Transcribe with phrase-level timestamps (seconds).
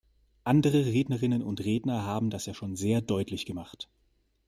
[0.45, 3.87] Andere Rednerinnen und Redner haben das ja schon sehr deutlich gemacht.